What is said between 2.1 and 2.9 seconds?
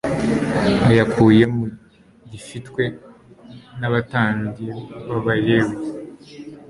gifitwe